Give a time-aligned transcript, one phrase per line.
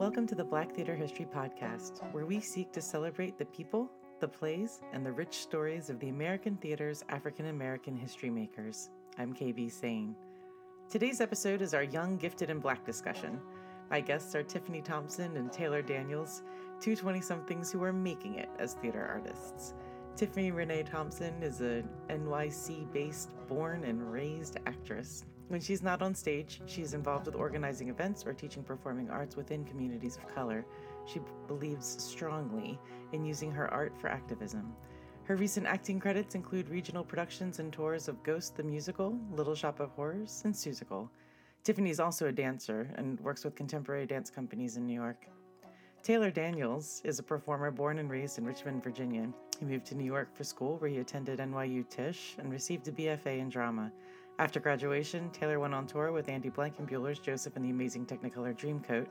[0.00, 4.26] Welcome to the Black Theater History Podcast, where we seek to celebrate the people, the
[4.26, 8.88] plays, and the rich stories of the American theater's African American history makers.
[9.18, 10.16] I'm KB Sane.
[10.88, 13.38] Today's episode is our Young, Gifted, and Black discussion.
[13.90, 16.44] My guests are Tiffany Thompson and Taylor Daniels,
[16.80, 19.74] two 20 somethings who are making it as theater artists.
[20.16, 25.26] Tiffany Renee Thompson is a NYC based, born and raised actress.
[25.50, 29.64] When she's not on stage, she's involved with organizing events or teaching performing arts within
[29.64, 30.64] communities of color.
[31.06, 32.78] She believes strongly
[33.10, 34.72] in using her art for activism.
[35.24, 39.80] Her recent acting credits include regional productions and tours of Ghost the Musical, Little Shop
[39.80, 41.08] of Horrors, and Seussical.
[41.64, 45.26] Tiffany is also a dancer and works with contemporary dance companies in New York.
[46.04, 49.28] Taylor Daniels is a performer born and raised in Richmond, Virginia.
[49.58, 52.92] He moved to New York for school, where he attended NYU Tisch and received a
[52.92, 53.90] BFA in drama.
[54.40, 59.06] After graduation, Taylor went on tour with Andy Blankenbuehler's Joseph and the Amazing Technicolor Dreamcoat,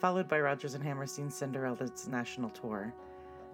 [0.00, 2.92] followed by Rodgers and Hammerstein's Cinderella's national tour.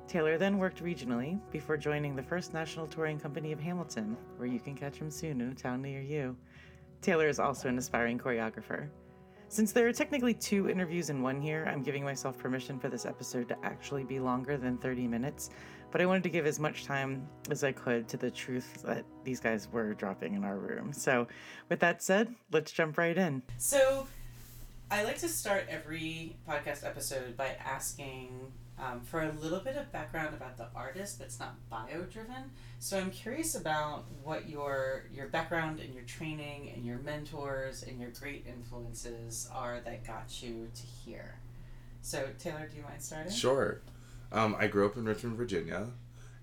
[0.08, 4.58] Taylor then worked regionally before joining the first national touring company of Hamilton, where you
[4.58, 6.34] can catch him soon in a town near you.
[7.02, 8.88] Taylor is also an aspiring choreographer.
[9.48, 13.04] Since there are technically two interviews in one here, I'm giving myself permission for this
[13.04, 15.50] episode to actually be longer than 30 minutes,
[15.90, 19.04] but I wanted to give as much time as I could to the truth that
[19.24, 20.92] these guys were dropping in our room.
[20.92, 21.26] So,
[21.68, 23.42] with that said, let's jump right in.
[23.58, 24.06] So,
[24.90, 29.92] I like to start every podcast episode by asking um, for a little bit of
[29.92, 32.50] background about the artist that's not bio driven.
[32.78, 38.00] So I'm curious about what your your background and your training and your mentors and
[38.00, 41.36] your great influences are that got you to here.
[42.00, 43.32] So Taylor, do you mind starting?
[43.32, 43.80] Sure.
[44.32, 45.88] Um, I grew up in Richmond, Virginia,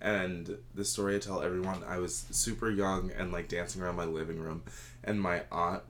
[0.02, 4.06] and the story I tell everyone, I was super young and like dancing around my
[4.06, 4.64] living room,
[5.04, 5.84] and my aunt,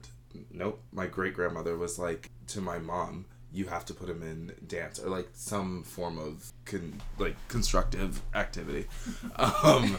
[0.51, 4.53] nope, my great grandmother was like to my mom, you have to put him in
[4.67, 8.87] dance or like some form of con- like constructive activity.
[9.37, 9.97] um,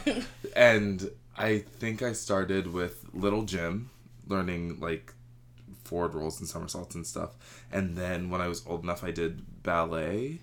[0.55, 3.89] and I think I started with Little Gym,
[4.27, 5.13] learning like
[5.83, 7.31] forward rolls and somersaults and stuff.
[7.71, 10.39] And then when I was old enough, I did ballet.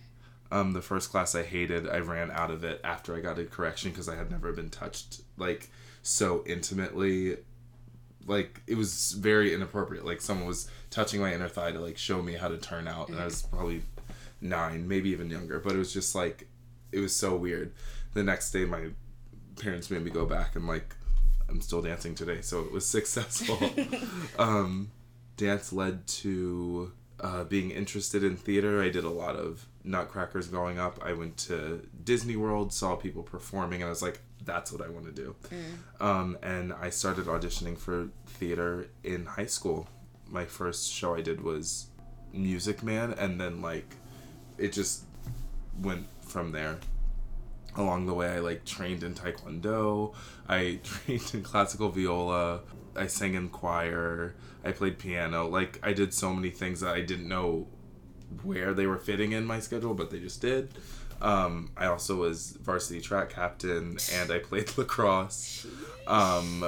[0.51, 3.45] Um, the first class I hated, I ran out of it after I got a
[3.45, 5.71] correction because I had never been touched like
[6.03, 7.37] so intimately.
[8.27, 10.05] Like it was very inappropriate.
[10.05, 13.09] Like someone was touching my inner thigh to like show me how to turn out,
[13.09, 13.83] and I was probably
[14.41, 15.59] nine, maybe even younger.
[15.61, 16.49] But it was just like
[16.93, 17.73] it was so weird.
[18.15, 18.89] The next day, my
[19.61, 20.95] parents made me go back, and like
[21.49, 23.59] I'm still dancing today, so it was successful.
[24.39, 24.91] um,
[25.37, 28.83] dance led to uh, being interested in theater.
[28.83, 31.01] I did a lot of nutcrackers growing up.
[31.03, 34.89] I went to Disney World, saw people performing, and I was like, that's what I
[34.89, 35.35] want to do.
[35.49, 36.05] Mm.
[36.05, 39.89] Um, and I started auditioning for theater in high school
[40.29, 41.87] my first show I did was
[42.33, 43.95] Music Man, and then like
[44.59, 45.05] it just
[45.81, 46.79] went from there.
[47.77, 50.15] Along the way, I like trained in Taekwondo.
[50.49, 52.61] I trained in classical viola.
[52.95, 54.35] I sang in choir.
[54.65, 55.47] I played piano.
[55.47, 57.69] Like I did so many things that I didn't know
[58.43, 60.71] where they were fitting in my schedule, but they just did.
[61.21, 65.67] Um, I also was varsity track captain and I played lacrosse.
[66.07, 66.65] Um,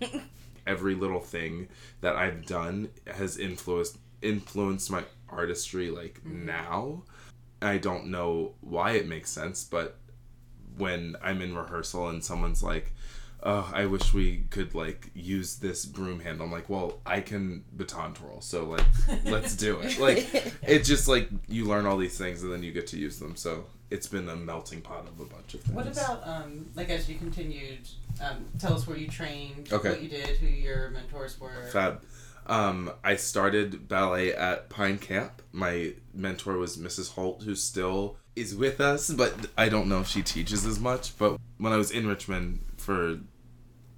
[0.66, 1.68] every little thing
[2.00, 6.46] that I've done has influenced influenced my artistry like mm-hmm.
[6.46, 7.02] now.
[7.62, 9.98] I don't know why it makes sense, but
[10.76, 12.92] when I'm in rehearsal and someone's like,
[13.46, 17.64] "Oh, I wish we could like use this broom handle," I'm like, "Well, I can
[17.72, 18.86] baton twirl, so like,
[19.24, 20.28] let's do it." Like,
[20.62, 23.36] it's just like you learn all these things and then you get to use them.
[23.36, 25.74] So it's been a melting pot of a bunch of things.
[25.74, 27.88] What about um like as you continued
[28.20, 29.90] um, tell us where you trained, okay.
[29.90, 31.68] what you did, who your mentors were.
[31.72, 32.02] Fab.
[32.46, 35.42] Um, I started ballet at Pine Camp.
[35.52, 37.12] My mentor was Mrs.
[37.12, 41.16] Holt, who still is with us, but I don't know if she teaches as much.
[41.18, 43.18] But when I was in Richmond for,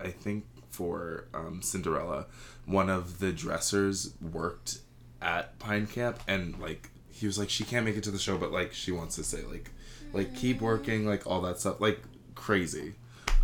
[0.00, 2.26] I think for um, Cinderella,
[2.66, 4.78] one of the dressers worked
[5.20, 8.38] at Pine Camp, and like he was like, she can't make it to the show,
[8.38, 9.70] but like she wants to say like,
[10.12, 12.00] like keep working, like all that stuff, like
[12.34, 12.94] crazy.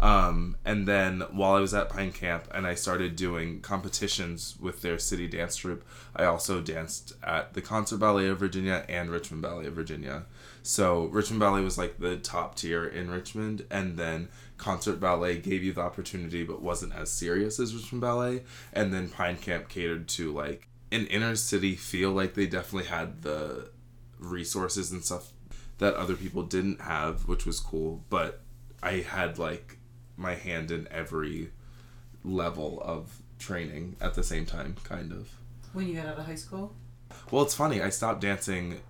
[0.00, 4.82] Um, and then while I was at Pine Camp and I started doing competitions with
[4.82, 5.84] their city dance troupe,
[6.14, 10.24] I also danced at the Concert Ballet of Virginia and Richmond Ballet of Virginia.
[10.62, 14.28] So Richmond Ballet was like the top tier in Richmond, and then
[14.64, 18.44] Concert Ballet gave you the opportunity but wasn't as serious as Richmond Ballet.
[18.72, 23.20] And then Pine Camp catered to like an inner city feel, like they definitely had
[23.20, 23.68] the
[24.18, 25.32] resources and stuff
[25.78, 28.04] that other people didn't have, which was cool.
[28.08, 28.40] But
[28.82, 29.76] I had like
[30.16, 31.50] my hand in every
[32.24, 35.28] level of training at the same time, kind of.
[35.74, 36.74] When you got out of high school?
[37.30, 37.82] Well, it's funny.
[37.82, 38.80] I stopped dancing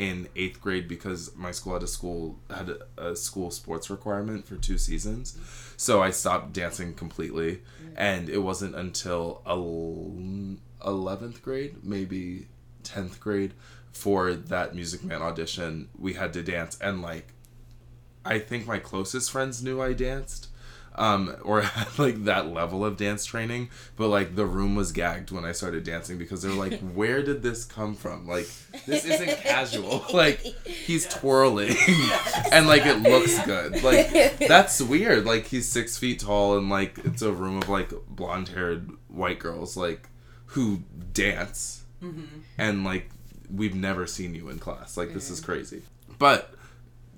[0.00, 4.46] in eighth grade because my school had a school had a, a school sports requirement
[4.46, 5.36] for two seasons,
[5.76, 7.92] so I stopped dancing completely, mm.
[7.96, 9.42] and it wasn't until
[10.82, 12.48] eleventh grade, maybe
[12.82, 13.52] tenth grade,
[13.92, 17.34] for that Music Man audition we had to dance, and like,
[18.24, 20.48] I think my closest friends knew I danced
[20.96, 25.30] um, or had like that level of dance training, but like the room was gagged
[25.30, 28.26] when I started dancing because they're like, "Where did this come from?
[28.26, 28.48] Like,
[28.86, 30.04] this isn't casual.
[30.12, 31.76] Like, he's twirling,
[32.52, 33.82] and like it looks good.
[33.82, 35.24] Like, that's weird.
[35.24, 39.38] Like, he's six feet tall, and like it's a room of like blonde haired white
[39.38, 40.08] girls, like
[40.46, 40.82] who
[41.12, 42.24] dance, mm-hmm.
[42.58, 43.10] and like
[43.52, 44.96] we've never seen you in class.
[44.96, 45.82] Like, this is crazy,
[46.18, 46.54] but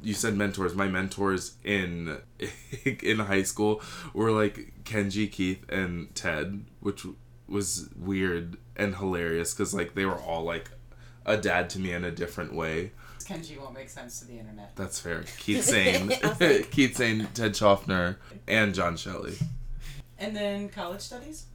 [0.03, 0.75] you said mentors.
[0.75, 2.19] My mentors in
[3.03, 3.83] in high school
[4.13, 7.07] were like Kenji, Keith, and Ted, which
[7.49, 10.71] was weird and hilarious because like they were all like
[11.25, 12.93] a dad to me in a different way.
[13.21, 14.75] Kenji won't make sense to the internet.
[14.75, 15.25] That's fair.
[15.39, 16.09] Keith Sane,
[16.41, 16.71] like...
[16.71, 18.19] Keith Sane, Ted Schaffner,
[18.49, 19.37] and John Shelley.
[20.19, 21.47] And then college studies.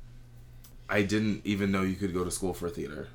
[0.90, 3.10] I didn't even know you could go to school for theater,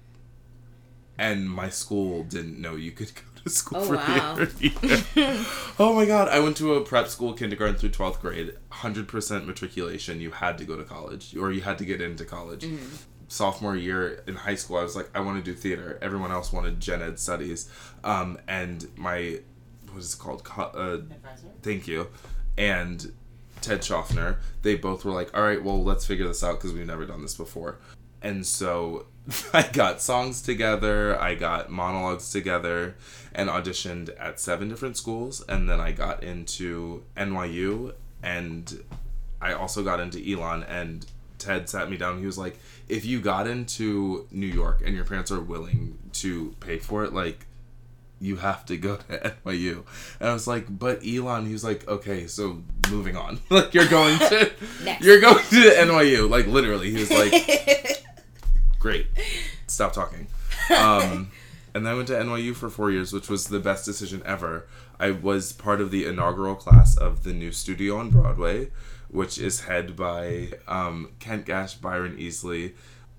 [1.17, 4.37] and my school didn't know you could go to school oh, for wow.
[4.37, 5.05] theater.
[5.79, 9.47] oh my god, I went to a prep school, kindergarten through twelfth grade, hundred percent
[9.47, 10.21] matriculation.
[10.21, 12.65] You had to go to college, or you had to get into college.
[12.65, 12.97] Mm-hmm.
[13.29, 15.99] Sophomore year in high school, I was like, I want to do theater.
[16.03, 17.71] Everyone else wanted gen ed studies,
[18.05, 19.41] um, and my
[19.91, 20.47] what is it called?
[20.75, 20.99] Uh,
[21.63, 22.09] thank you,
[22.59, 23.13] and
[23.63, 24.39] Ted Schaffner.
[24.63, 27.23] They both were like, all right, well, let's figure this out because we've never done
[27.23, 27.79] this before.
[28.21, 29.07] And so
[29.53, 32.97] I got songs together, I got monologues together,
[33.35, 35.45] and auditioned at seven different schools.
[35.49, 38.83] And then I got into NYU, and
[39.41, 40.65] I also got into Elon.
[40.65, 41.07] And
[41.39, 42.19] Ted sat me down.
[42.19, 42.59] He was like,
[42.89, 47.13] "If you got into New York and your parents are willing to pay for it,
[47.13, 47.47] like."
[48.21, 49.83] You have to go to NYU,
[50.21, 53.41] and I was like, "But Elon," he was like, "Okay, so moving on.
[53.51, 54.53] like you're going to,
[55.01, 56.31] you're going to NYU.
[56.31, 57.33] Like literally, he was like,
[58.83, 59.07] great.
[59.69, 60.27] Stop talking.
[60.77, 61.31] Um,
[61.75, 64.67] and then I went to NYU for four years, which was the best decision ever.
[64.99, 68.71] I was part of the inaugural class of the new studio on Broadway,
[69.09, 72.73] which is head by um, Kent Gash, Byron Easley,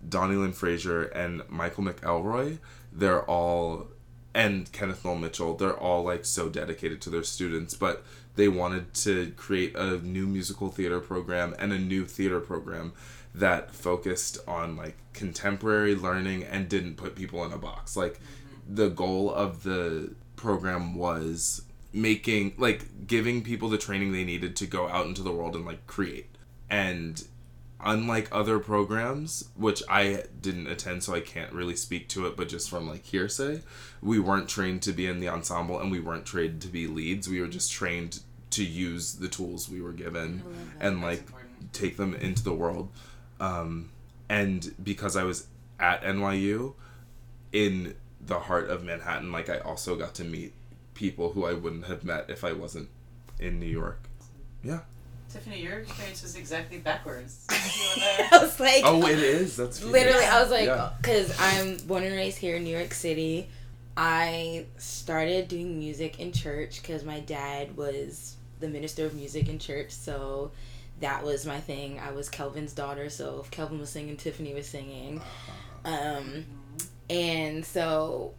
[0.08, 2.60] Donnie Lynn Frazier, and Michael McElroy.
[2.92, 3.88] They're all,
[4.36, 8.04] and Kenneth Noel Mitchell, they're all like so dedicated to their students, but
[8.36, 12.92] they wanted to create a new musical theater program and a new theater program
[13.36, 17.96] that focused on like contemporary learning and didn't put people in a box.
[17.98, 18.76] Like mm-hmm.
[18.76, 24.66] the goal of the program was making like giving people the training they needed to
[24.66, 26.30] go out into the world and like create.
[26.70, 27.24] And
[27.80, 32.50] unlike other programs, which I didn't attend so I can't really speak to it, but
[32.50, 33.62] just from like hearsay,
[34.02, 37.28] we weren't trained to be in the ensemble and we weren't trained to be leads.
[37.28, 38.22] We were just trained
[38.52, 40.44] to use the tools we were given
[40.80, 41.74] and like important.
[41.74, 42.90] take them into the world.
[43.44, 43.90] Um,
[44.30, 45.48] and because I was
[45.80, 46.74] at NYU
[47.52, 47.96] in
[48.26, 50.54] the heart of Manhattan, like I also got to meet
[50.94, 52.88] people who I wouldn't have met if I wasn't
[53.40, 54.00] in New York.
[54.64, 54.80] Yeah.
[55.30, 57.46] Tiffany, your experience was exactly backwards.
[57.50, 59.58] I was like, oh, it is.
[59.58, 60.24] That's literally.
[60.24, 60.70] I was like,
[61.02, 61.36] because yeah.
[61.40, 63.50] I'm born and raised here in New York City.
[63.98, 69.60] I started doing music in church because my dad was the minister of music in
[69.60, 69.92] church.
[69.92, 70.52] So
[71.04, 72.00] that was my thing.
[72.00, 75.22] I was Kelvin's daughter, so if Kelvin was singing, Tiffany was singing.
[75.84, 76.46] Um,
[77.10, 78.34] and so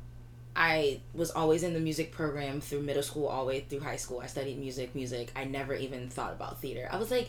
[0.57, 3.97] I was always in the music program through middle school, all the way through high
[3.97, 4.21] school.
[4.21, 5.31] I studied music, music.
[5.37, 6.89] I never even thought about theater.
[6.91, 7.29] I was like,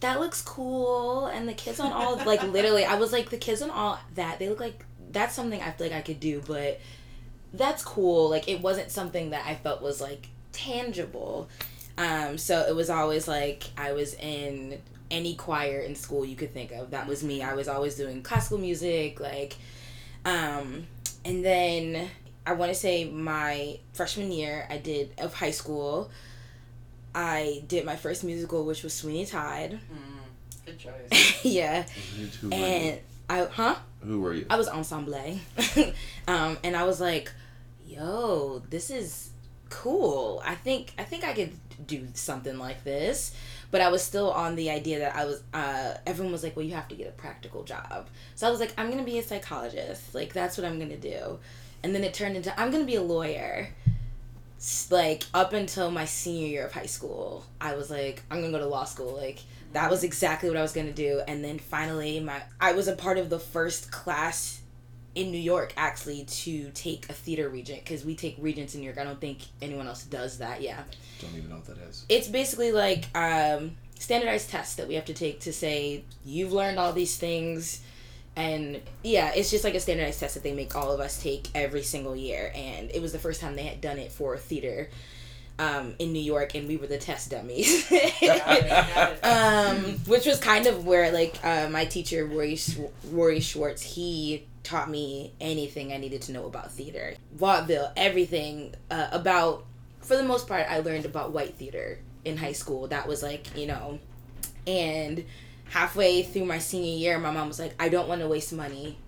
[0.00, 1.26] that looks cool.
[1.26, 4.38] And the kids on all, like, literally, I was like, the kids on all that,
[4.38, 6.80] they look like, that's something I feel like I could do, but
[7.52, 8.30] that's cool.
[8.30, 11.48] Like, it wasn't something that I felt was, like, tangible.
[11.98, 16.52] Um, so it was always like I was in any choir in school you could
[16.52, 16.90] think of.
[16.90, 17.42] That was me.
[17.42, 19.56] I was always doing classical music, like,
[20.24, 20.86] um,
[21.24, 22.08] and then
[22.46, 26.10] I want to say my freshman year I did of high school.
[27.14, 29.80] I did my first musical, which was Sweeney Todd.
[29.90, 31.40] Mm, good choice.
[31.44, 31.86] yeah.
[32.52, 32.98] and
[33.30, 33.76] I, huh?
[34.04, 34.46] Who were you?
[34.50, 35.14] I was ensemble.
[36.28, 37.32] um, and I was like,
[37.86, 39.30] yo, this is
[39.70, 40.42] cool.
[40.44, 41.52] I think I think I could
[41.84, 43.34] do something like this.
[43.70, 46.64] But I was still on the idea that I was, uh, everyone was like, well,
[46.64, 48.08] you have to get a practical job.
[48.34, 50.14] So I was like, I'm to be a psychologist.
[50.14, 51.38] Like, that's what I'm to do.
[51.82, 53.68] And then it turned into, I'm to be a lawyer.
[54.90, 58.64] Like, up until my senior year of high school, I was like, I'm to go
[58.64, 59.14] to law school.
[59.16, 59.40] Like,
[59.72, 61.20] that was exactly what I was to do.
[61.28, 64.60] And then finally, my I was a part of the first class
[65.16, 68.84] in New York actually to take a theater regent because we take regents in New
[68.84, 68.98] York.
[68.98, 70.60] I don't think anyone else does that.
[70.62, 70.82] Yeah,
[71.20, 72.04] Don't even know what that is.
[72.08, 76.78] it's basically like um, standardized tests that we have to take to say you've learned
[76.78, 77.80] all these things.
[78.36, 81.48] And yeah, it's just like a standardized test that they make all of us take
[81.54, 82.52] every single year.
[82.54, 84.90] And it was the first time they had done it for theater
[85.58, 87.90] um, in New York, and we were the test dummies.
[89.22, 92.76] um, which was kind of where like uh, my teacher Rory Sch-
[93.10, 99.08] Rory Schwartz he taught me anything I needed to know about theater, vaudeville, everything uh,
[99.12, 99.64] about.
[100.00, 102.88] For the most part, I learned about white theater in high school.
[102.88, 103.98] That was like you know,
[104.66, 105.24] and
[105.70, 108.98] halfway through my senior year, my mom was like, "I don't want to waste money."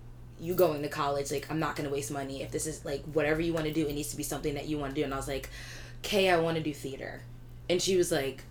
[0.41, 2.41] You going to college, like I'm not gonna waste money.
[2.41, 4.67] If this is like whatever you want to do, it needs to be something that
[4.67, 5.03] you want to do.
[5.03, 5.49] And I was like,
[5.99, 7.21] "Okay, I want to do theater,"
[7.69, 8.43] and she was like,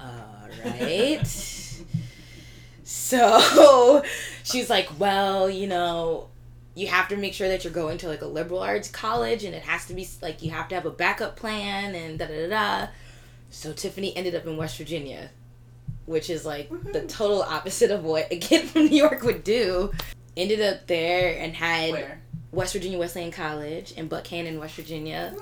[0.00, 1.26] all right.
[2.84, 4.02] so
[4.44, 6.28] she's like, well, you know,
[6.78, 9.54] you have to make sure that you're going to like a liberal arts college and
[9.54, 12.46] it has to be like you have to have a backup plan and da da
[12.46, 12.88] da da.
[13.50, 15.30] So Tiffany ended up in West Virginia,
[16.06, 19.92] which is like the total opposite of what a kid from New York would do.
[20.36, 22.20] Ended up there and had Where?
[22.52, 25.34] West Virginia Wesleyan College in Buckhannon, West Virginia.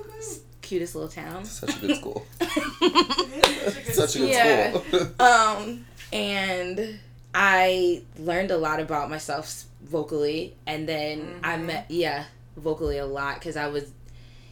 [0.62, 1.44] Cutest little town.
[1.44, 2.26] Such a good school.
[2.40, 4.72] It's a good Such a good Yeah.
[4.80, 5.08] school.
[5.20, 6.98] um and
[7.34, 11.66] i learned a lot about myself s- vocally and then i Mhm.
[11.66, 12.24] met yeah
[12.56, 13.84] vocally a lot because i was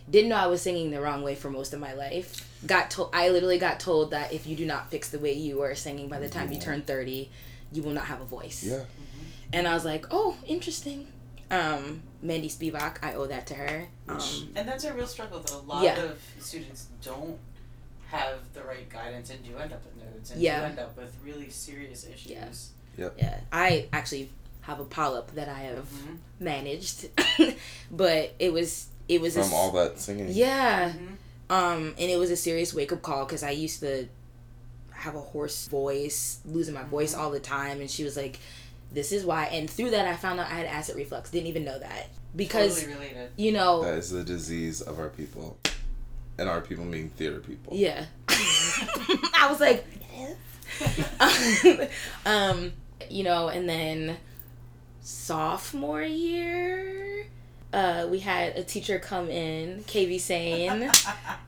[0.09, 3.11] didn't know i was singing the wrong way for most of my life got told
[3.13, 6.09] i literally got told that if you do not fix the way you are singing
[6.09, 7.31] by the time you turn 30
[7.73, 8.85] you will not have a voice yeah.
[9.53, 11.07] and i was like oh interesting
[11.51, 14.21] um mandy spivak i owe that to her um
[14.55, 16.01] And that's a real struggle that a lot Yeah.
[16.03, 17.39] of students don't
[18.09, 20.61] have the right guidance and do end up with nodes and Yeah.
[20.61, 22.71] do end up with really serious issues.
[22.97, 23.09] Yeah.
[23.19, 24.31] yeah i actually
[24.67, 26.17] have a polyp that i have Mhm.
[26.41, 27.09] managed
[27.91, 30.29] but it was it was From s- all that singing.
[30.31, 31.17] yeah Mhm.
[31.51, 34.09] um and it was a serious wake-up call because i used to
[34.93, 37.21] have a hoarse voice losing my voice Mm-hmm.
[37.23, 38.39] all the time and she was like
[38.93, 41.65] this is why and through that i found out i had acid reflux didn't even
[41.65, 45.57] know that because totally you know That is the disease of our people.
[46.39, 47.77] And our people mean theater people.
[47.77, 49.85] yeah i was like
[52.27, 52.73] um
[53.11, 54.17] you know and then
[55.05, 57.27] sophomore year
[57.75, 60.91] uh, we had a teacher come in, KB Sane,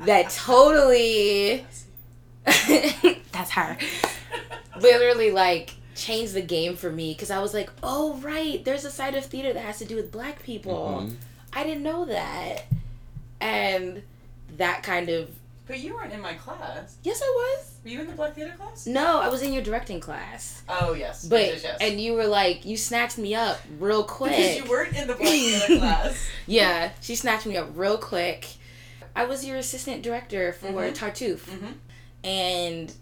[0.01, 1.65] that totally
[2.45, 3.79] that's her.
[4.81, 8.91] Literally like changed the game for me because i was like oh right there's a
[8.91, 11.05] side of theater that has to do with black people.
[11.07, 11.15] Mhm.
[11.53, 12.65] i didn't know that.
[13.41, 14.03] And
[14.59, 15.31] that kind of
[15.67, 16.97] But you weren't in my class.
[17.03, 18.87] yes i was Were you in the Black Theater class?
[18.87, 21.27] no i was in your directing class Oh yes.
[21.27, 21.91] but yes, yes, yes.
[21.91, 25.15] and you were like you snatched me up real quick because you weren't in the
[25.15, 26.29] Black Theater class.
[26.47, 28.47] yeah she snatched me up real quick
[29.17, 30.95] i was your assistant director for Mhm.
[30.97, 31.73] tartuffe Mm-hmm.
[32.25, 32.93] and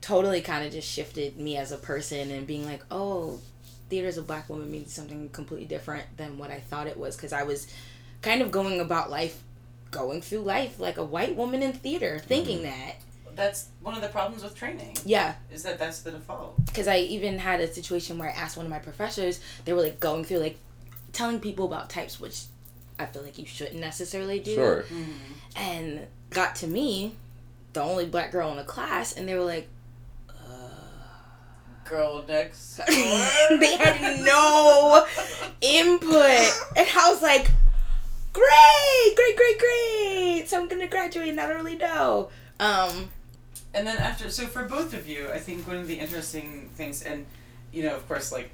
[0.00, 3.38] totally kind of just shifted me as a person and being like oh
[3.88, 7.14] theater as a black woman means something completely different than what i thought it was
[7.14, 7.68] because i was
[8.20, 9.42] kind of going about life
[9.92, 12.70] going through life like a white woman in theater thinking mm-hmm.
[12.70, 12.96] that
[13.36, 16.64] That's one of the problems with training yeah is that that's the default.
[16.66, 19.82] because i even had a situation where i asked one of my professors they were
[19.82, 20.58] like going through like
[21.12, 22.42] telling people about types which
[22.98, 24.82] i feel like you shouldn't necessarily do Sure.
[24.82, 25.12] Mm-hmm.
[25.56, 27.14] and got to me
[27.74, 29.68] the only black girl in the class and they were like
[31.84, 32.76] Girl next.
[32.88, 35.04] they had no
[35.60, 36.52] input.
[36.76, 37.50] And I was like,
[38.32, 40.44] great, great, great, great.
[40.48, 42.30] So I'm gonna graduate and I don't really know.
[42.60, 43.10] Um,
[43.74, 47.02] And then after, so for both of you, I think one of the interesting things,
[47.02, 47.24] and
[47.72, 48.50] you know, of course, like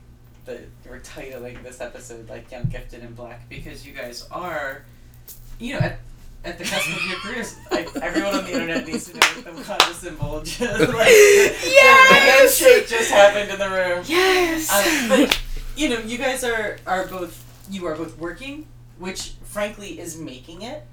[0.47, 4.85] the we're titling this episode like "Young, Gifted, and Black" because you guys are,
[5.58, 5.99] you know, at,
[6.44, 7.56] at the cusp of your careers.
[7.73, 11.56] Like everyone on the internet needs to know what the Wakanda symbol just like the-
[11.62, 12.61] the Yes!
[12.61, 14.04] handshake just happened in the room.
[14.06, 14.70] yes.
[14.73, 15.40] Um, but
[15.76, 18.66] you know, you guys are are both you are both working,
[19.00, 20.85] which frankly is making it.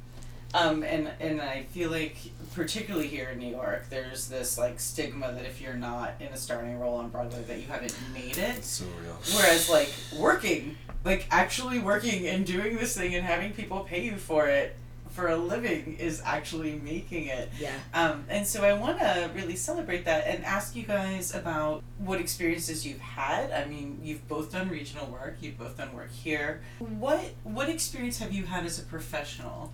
[0.53, 2.15] Um, and and I feel like
[2.53, 6.37] particularly here in New York, there's this like stigma that if you're not in a
[6.37, 8.57] starring role on Broadway, that you haven't made it.
[8.57, 9.17] It's so real.
[9.35, 14.15] Whereas like working, like actually working and doing this thing and having people pay you
[14.15, 14.77] for it
[15.15, 17.49] for a living is actually making it.
[17.57, 17.71] yeah.
[17.93, 22.19] Um, and so I want to really celebrate that and ask you guys about what
[22.19, 23.49] experiences you've had.
[23.51, 25.37] I mean, you've both done regional work.
[25.39, 26.61] You've both done work here.
[26.79, 29.71] What what experience have you had as a professional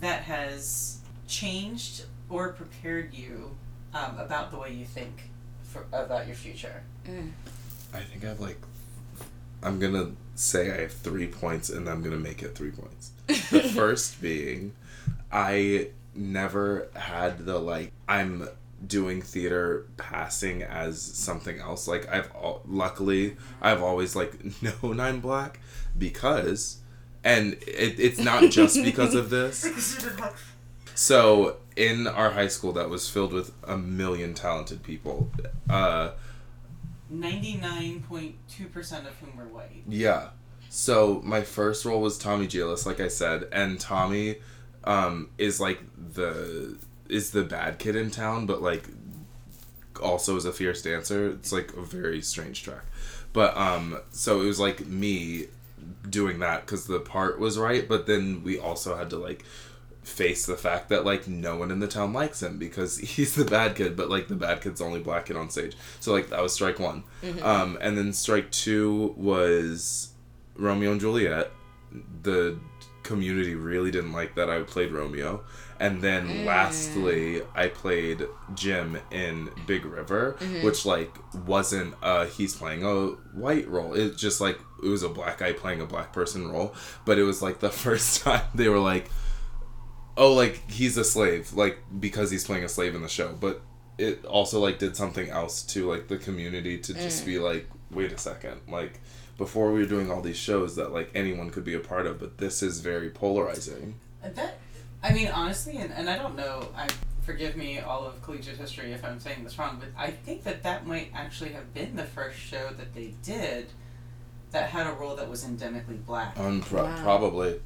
[0.00, 3.56] that has changed or prepared you
[3.92, 5.30] um, about the way you think
[5.64, 6.84] for about your future?
[7.08, 7.32] Mm.
[7.92, 8.60] I think I have like
[9.64, 13.10] I'm gonna say I have three points, and I'm gonna make it three points.
[13.26, 14.74] The first being,
[15.32, 18.48] I never had the like I'm
[18.86, 21.88] doing theater passing as something else.
[21.88, 24.34] Like I've al- luckily I've always like
[24.82, 25.60] known I'm black
[25.98, 26.78] because,
[27.24, 29.98] and it, it's not just because of this.
[30.98, 35.30] So in our high school that was filled with a million talented people,
[35.68, 36.12] uh,
[37.12, 39.82] 99.2% of whom were white.
[39.86, 40.30] Yeah.
[40.76, 44.36] So my first role was Tommy Djilas, like I said, and Tommy
[44.84, 46.76] um, is like the
[47.08, 48.86] is the bad kid in town, but like
[50.02, 51.30] also is a fierce dancer.
[51.30, 52.84] It's like a very strange track.
[53.32, 55.46] But um, so it was like me
[56.10, 59.46] doing that because the part was right, but then we also had to like
[60.02, 63.46] face the fact that like no one in the town likes him because he's the
[63.46, 66.28] bad kid but like the bad kid's the only black kid on stage so like
[66.28, 67.02] that was strike one
[67.42, 70.12] um and then strike two was
[70.58, 71.50] romeo and juliet
[72.22, 72.58] the
[73.02, 75.44] community really didn't like that i played romeo.
[75.78, 81.12] And then lastly i played jim in big river which like
[81.46, 83.08] wasn't uh he's playing a
[83.38, 83.94] white role.
[83.94, 86.74] It just like it was a black guy playing a black person role.
[87.04, 89.10] But it was like the first time they were like
[90.16, 93.34] oh like he's a slave like because he's playing a slave in the show.
[93.38, 93.60] But
[93.98, 98.12] it also like did something else to like the community to just be like wait
[98.12, 99.00] a second like
[99.38, 102.18] before we were doing all these shows that like anyone could be a part of
[102.18, 104.58] but this is very polarizing That,
[105.02, 106.88] I mean, honestly, and, and I don't know, I
[107.22, 110.62] forgive me all of collegiate history if I'm saying this wrong, but I think that
[110.64, 113.66] that might actually have been the first show that they did
[114.52, 116.36] that had a role that was endemically black.
[116.38, 117.02] um, pro- Wow.
[117.02, 117.60] probably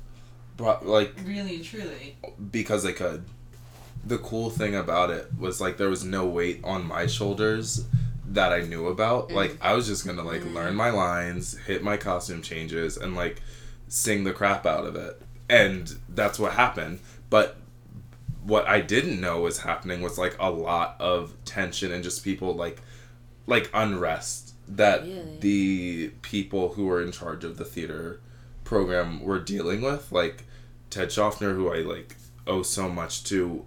[0.57, 2.17] Pro- like really and truly.
[2.51, 3.25] because they could
[4.05, 7.85] the cool thing about it was like there was no weight on my shoulders
[8.31, 9.27] that I knew about.
[9.27, 9.37] Mm-hmm.
[9.37, 13.43] Like I was just gonna like learn my lines, hit my costume changes, and like
[13.89, 15.21] sing the crap out of it.
[15.49, 17.01] And that's what happened.
[17.29, 17.57] But
[18.45, 22.55] what I didn't know was happening was like a lot of tension and just people
[22.55, 22.81] like
[23.47, 25.37] like unrest that Really?
[25.41, 28.21] the people who were in charge of the theater
[28.63, 30.13] program were dealing with.
[30.13, 30.45] Like
[30.89, 33.65] Ted Schaffner, who I like owe so much to,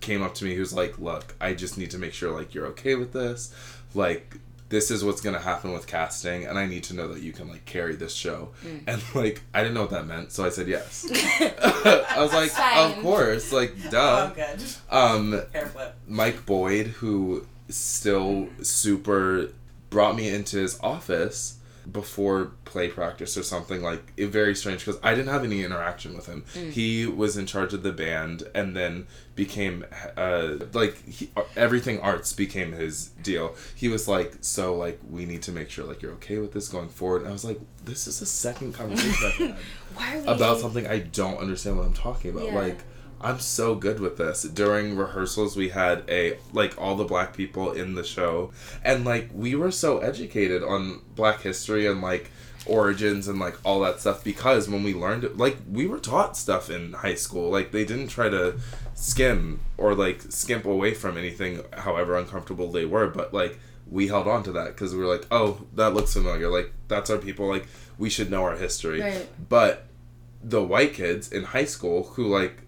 [0.00, 0.54] came up to me.
[0.54, 3.54] He was like, "Look, I just need to make sure like you're okay with this.
[3.94, 4.36] Like
[4.68, 7.48] this is what's gonna happen with casting, and I need to know that you can
[7.48, 8.50] like carry this show."
[8.86, 11.06] And like I didn't know what that meant, so I said yes.
[11.12, 12.92] I was like, Fine.
[12.98, 14.64] "Of course, like duh." oh, good.
[14.90, 15.94] Um, Hair flip.
[16.08, 19.50] Mike Boyd, who still super
[19.90, 21.58] brought me into his office
[21.90, 26.14] before play practice or something like it very strange because I didn't have any interaction
[26.14, 26.44] with him.
[26.54, 29.84] He was in charge of the band and then became
[30.16, 33.54] uh like he, everything arts became his deal.
[33.74, 36.68] He was like so like we need to make sure like you're okay with this
[36.68, 37.22] going forward.
[37.22, 39.56] And I was like this is the second conversation I've had
[39.94, 42.46] Why are we about something I don't understand what I'm talking about.
[42.46, 42.58] Yeah.
[42.58, 42.78] Like
[43.22, 44.42] I'm so good with this.
[44.42, 48.52] During rehearsals we had a like all the black people in the show.
[48.84, 52.30] And like we were so educated on black history and like
[52.66, 56.36] origins and like all that stuff because when we learned it like we were taught
[56.36, 57.50] stuff in high school.
[57.50, 58.58] Like they didn't try to
[58.94, 63.08] skim or like skimp away from anything however uncomfortable they were.
[63.08, 63.58] But like
[63.88, 66.48] we held on to that because we were like oh that looks familiar.
[66.48, 67.46] Like that's our people.
[67.46, 67.66] Like
[67.98, 69.00] we should know our history.
[69.00, 69.28] Right.
[69.48, 69.86] but
[70.42, 72.62] the white kids in high school who like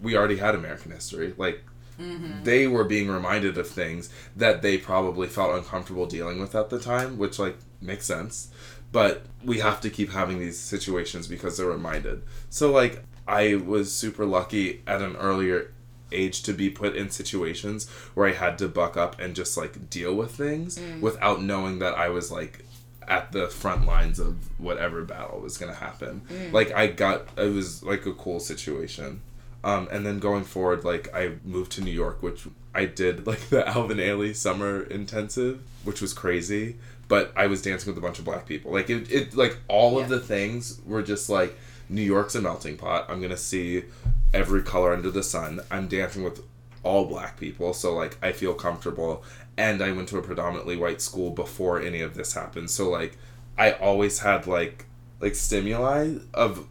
[0.00, 1.62] we already had American history, like
[1.98, 2.42] mm-hmm.
[2.44, 6.78] they were being reminded of things that they probably felt uncomfortable dealing with at the
[6.78, 8.48] time, which like makes sense.
[8.92, 12.22] But we have to keep having these situations because they're reminded.
[12.48, 15.72] So like I was super lucky at an earlier
[16.12, 19.90] age to be put in situations where I had to buck up and just like
[19.90, 21.00] deal with things mm.
[21.00, 22.64] without knowing that I was like
[23.06, 26.22] at the front lines of whatever battle was gonna happen.
[26.30, 26.52] Mm.
[26.52, 29.20] Like I got it was like a cool situation.
[29.64, 33.48] Um, and then going forward, like I moved to New York, which I did like
[33.48, 36.76] the Alvin Ailey summer intensive, which was crazy.
[37.08, 38.72] But I was dancing with a bunch of black people.
[38.72, 42.76] Like it, it like all of the things were just like New York's a melting
[42.76, 43.06] pot.
[43.08, 43.84] I'm gonna see
[44.32, 45.60] every color under the sun.
[45.70, 46.42] I'm dancing with
[46.82, 49.24] all black people, so like I feel comfortable.
[49.56, 53.16] And I went to a predominantly white school before any of this happened, so like
[53.56, 54.86] I always had like
[55.20, 56.66] like stimuli of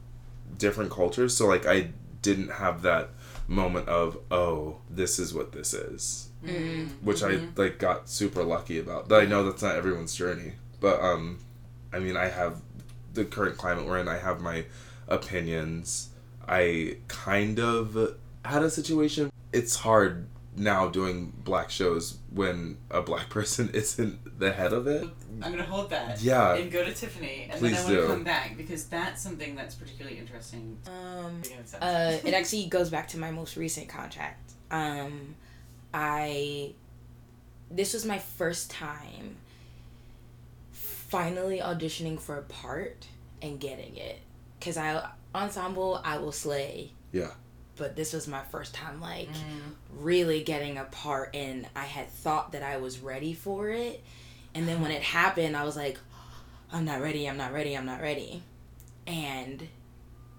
[0.57, 1.35] different cultures.
[1.35, 1.89] So like I
[2.23, 3.09] didn't have that
[3.47, 6.29] moment of oh this is what this is,
[7.03, 9.09] which I like got super lucky about.
[9.09, 11.37] That I know that's not everyone's journey, but um,
[11.91, 12.61] I mean I have
[13.13, 14.07] the current climate we're in.
[14.07, 14.65] I have my
[15.07, 16.09] opinions.
[16.47, 19.31] I kind of had a situation.
[19.51, 20.25] It's hard
[20.55, 25.07] now doing black shows when a black person isn't the head of it.
[25.41, 26.21] I'm gonna hold that.
[26.21, 26.55] Yeah.
[26.55, 29.55] And go to Tiffany, and Please then I want to come back because that's something
[29.55, 30.77] that's particularly interesting.
[30.87, 34.51] Um, Beginning of the uh, it actually goes back to my most recent contract.
[34.71, 35.35] Um,
[35.93, 36.73] I
[37.69, 39.37] this was my first time
[40.71, 43.07] finally auditioning for a part
[43.41, 44.19] and getting it
[44.59, 46.91] because I ensemble I will slay.
[47.11, 47.31] Yeah.
[47.75, 49.73] But this was my first time like Mm.
[49.97, 54.03] really getting a part and I had thought that I was ready for it.
[54.53, 55.97] And then when it happened, I was like,
[56.71, 58.43] I'm not ready, I'm not ready, I'm not ready.
[59.07, 59.67] And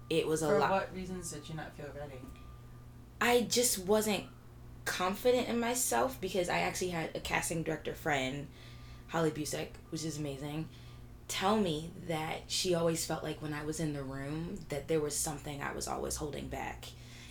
[0.09, 0.71] it was a For lot.
[0.71, 2.19] what reasons did you not feel ready?
[3.19, 4.23] I just wasn't
[4.85, 8.47] confident in myself because I actually had a casting director friend,
[9.07, 10.69] Holly Busick, which is amazing,
[11.27, 14.99] tell me that she always felt like when I was in the room that there
[14.99, 16.85] was something I was always holding back.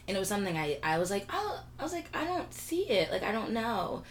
[0.07, 2.89] And it was something I, I was like, oh, I was like, I don't see
[2.89, 3.11] it.
[3.11, 4.03] Like, I don't know.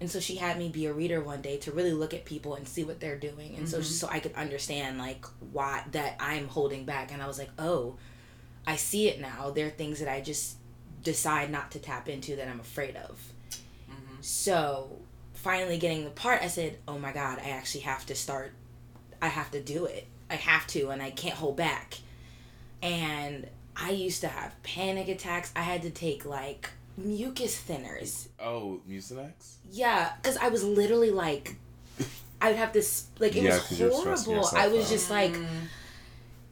[0.00, 2.54] And so she had me be a reader one day to really look at people
[2.54, 3.56] and see what they're doing.
[3.56, 3.84] And so, Mhm.
[3.84, 7.12] so I could understand, like, why that I'm holding back.
[7.12, 7.96] And I was like, oh,
[8.66, 9.50] I see it now.
[9.50, 10.56] There are things that I just
[11.02, 13.20] decide not to tap into that I'm afraid of.
[13.90, 14.22] Mm-hmm.
[14.22, 14.98] So
[15.34, 18.52] finally getting the part, I said, "Oh my god, I actually have to start.
[19.22, 20.06] I have to do it.
[20.28, 21.98] I have to, and I can't hold back."
[22.82, 23.48] And
[23.82, 25.52] I used to have panic attacks.
[25.56, 28.28] I had to take like mucus thinners.
[28.38, 29.54] Oh, Mucinex?
[29.70, 31.56] Yeah, because I was literally like,
[32.40, 33.78] I would have this like it Yeah, was
[34.26, 34.48] horrible.
[34.54, 34.90] I was out.
[34.90, 35.34] just like,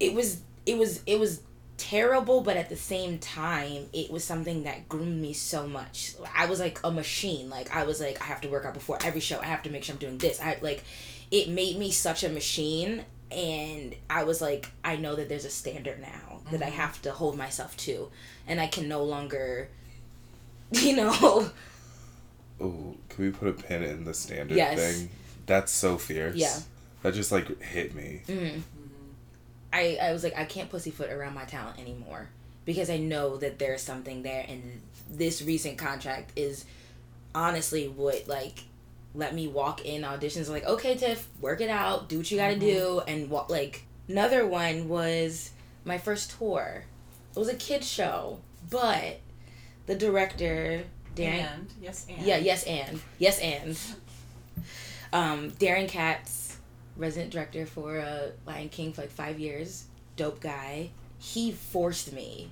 [0.01, 1.43] it was it was it was
[1.77, 6.45] terrible but at the same time it was something that groomed me so much i
[6.47, 9.21] was like a machine like i was like i have to work out before every
[9.21, 10.83] show i have to make sure i'm doing this i like
[11.31, 15.51] it made me such a machine and i was like i know that there's a
[15.51, 16.73] standard now that i Mhm.
[16.73, 18.09] have to hold myself to
[18.47, 19.69] and i can no longer
[20.73, 21.51] you know
[22.61, 24.77] Oh, can we put a pin in the standard Yes.
[24.79, 25.11] thing?
[25.47, 26.35] That's so fierce.
[26.35, 26.59] Yeah.
[27.05, 28.23] That just like hit me.
[28.27, 28.63] mm.
[29.73, 32.29] I, I was like i can't pussyfoot around my talent anymore
[32.65, 36.65] because i know that there's something there and this recent contract is
[37.35, 38.65] honestly what like
[39.15, 40.49] let me walk in auditions.
[40.49, 42.09] Like okay tiff work it out.
[42.09, 43.01] Do what you gotta do.
[43.07, 45.51] And what like another one was
[45.85, 46.85] my first tour.
[47.35, 48.41] It was a kids show
[48.71, 49.21] but
[49.87, 50.83] the director
[51.17, 51.73] darren And?
[51.81, 52.27] Yes, and.
[52.27, 53.01] Yeah, yes, and.
[53.19, 53.79] Yes, and.
[55.13, 56.59] Um, Darren Katz,
[56.97, 59.85] resident director for uh, Lion King for like five years,
[60.17, 60.91] dope guy.
[61.19, 62.51] He forced me,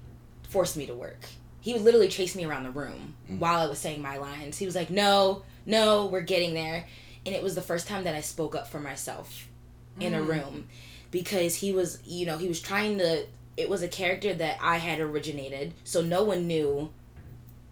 [0.48, 1.20] forced me to work.
[1.60, 3.38] He would literally chase me around the room Mm.
[3.40, 4.56] while I was saying my lines.
[4.56, 6.86] He was like, "No, no, we're getting there,"
[7.26, 9.48] and it was the first time that I spoke up for myself
[10.00, 10.28] in a Mm.
[10.28, 10.68] room
[11.10, 13.26] because he was, you know, he was trying to.
[13.56, 16.90] It was a character that I had originated, so no one knew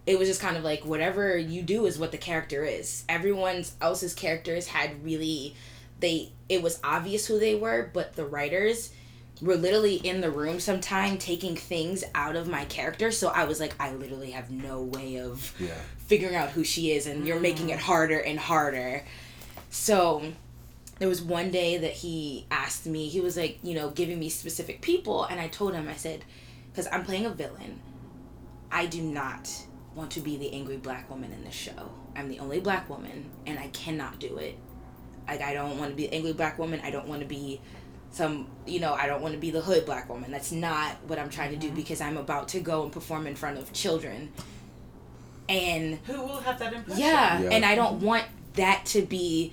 [0.06, 3.04] it was just kind of like whatever you do is what the character is.
[3.08, 5.54] Everyone else's characters had really
[6.00, 8.90] they it was obvious who they were, but the writers
[9.42, 13.10] were literally in the room sometime taking things out of my character.
[13.10, 15.74] So I was like, I literally have no way of Yeah.
[15.98, 17.82] figuring out who she is and you're making it mm.
[17.82, 19.04] harder and harder.
[19.70, 20.22] So
[20.98, 24.28] there was one day that he asked me, he was like, you know, giving me
[24.28, 26.24] specific people and I told him I said
[26.74, 27.80] cuz I'm playing a villain.
[28.70, 29.50] I do not
[29.94, 31.90] want to be the angry black woman in this show.
[32.16, 34.56] I'm the only black woman and I cannot do it.
[35.26, 36.80] Like I don't want to be an angry black woman.
[36.84, 37.60] I don't want to be
[38.14, 40.30] some, you know, I don't want to be the hood black woman.
[40.30, 43.34] That's not what I'm trying to do because I'm about to go and perform in
[43.34, 44.32] front of children.
[45.48, 47.00] And Who will have that impression?
[47.02, 47.50] yeah, Yeah.
[47.50, 48.24] and I don't want
[48.54, 49.52] that to be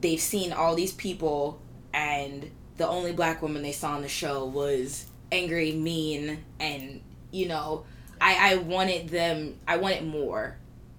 [0.00, 1.60] they've seen all these people
[1.92, 7.00] and the only black woman they saw on the show was angry, mean, and
[7.32, 7.84] you know,
[8.20, 10.56] I I wanted them I wanted more.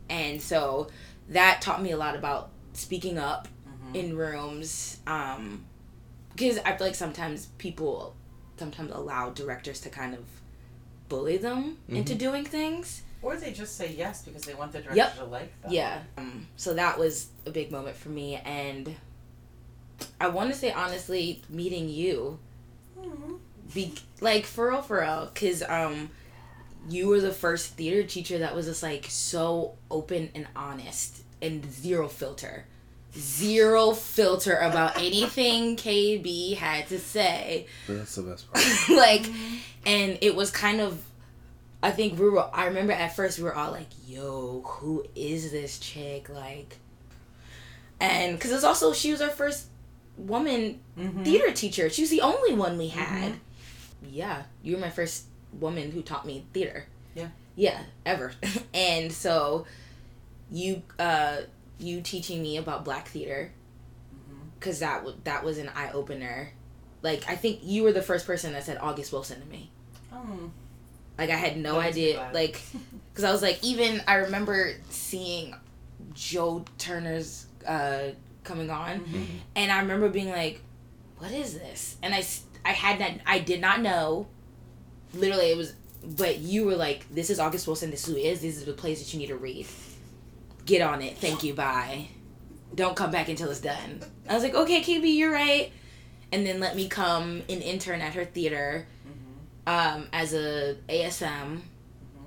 [0.09, 0.89] And so
[1.29, 3.47] that taught me a lot about speaking up
[3.91, 3.95] Mhm.
[3.95, 5.65] in rooms um
[6.39, 8.15] because I feel like sometimes people
[8.57, 10.23] sometimes allow directors to kind of
[11.09, 13.01] bully them into doing things.
[13.21, 15.17] Or they just say yes because they want the director Yep.
[15.17, 15.71] to like them.
[15.71, 16.01] Yeah.
[16.17, 18.95] Um, so that was a big moment for me, and
[20.21, 22.39] I want to say honestly, meeting you,
[22.97, 23.39] Mhm.
[23.73, 26.09] be like for real, for real, because um,
[26.89, 31.69] you were the first theater teacher that was just like so open and honest and
[31.73, 32.65] zero filter,
[33.17, 37.65] zero filter about anything KB had to say.
[37.87, 38.65] That's the best part.
[38.89, 39.25] like
[39.85, 41.01] and it was kind of
[41.81, 45.51] i think we were i remember at first we were all like yo who is
[45.51, 46.77] this chick like
[48.01, 49.67] and because it's also she was our first
[50.17, 51.23] woman Mhm.
[51.23, 53.33] theater teacher she was the only one we had
[54.11, 55.23] yeah you were my first
[55.59, 57.29] woman who taught me theater Yeah.
[57.55, 58.33] yeah ever
[58.73, 59.65] and so
[60.51, 61.37] you uh
[61.79, 63.51] you teaching me about black theater
[64.59, 66.51] because that w- that was an eye opener.
[67.01, 69.71] Like I think you were the first person that said August Wilson to me.
[70.13, 70.51] Oh.
[71.17, 72.29] Like I had no That idea.
[72.33, 72.61] Like
[73.11, 75.55] because I was like even I remember seeing
[76.13, 78.09] Joe Turner's uh
[78.43, 79.23] coming on, Mm-hmm.
[79.55, 80.61] and I remember being like,
[81.17, 82.25] "What is this?" And I
[82.65, 84.27] I had not I did not know.
[85.13, 85.73] Literally, it was.
[86.17, 87.91] But you were like, "This is August Wilson.
[87.91, 88.39] This is who he is.
[88.39, 89.67] These are the plays that you need to read.
[90.69, 91.17] Get on it.
[91.17, 91.55] Thank you.
[91.55, 92.09] Bye.
[92.75, 95.71] Don't come back until it's done." I was like, "Okay, KB, you're right."
[96.31, 98.85] And then let me come an intern at her theater
[99.65, 101.61] um, as a ASM,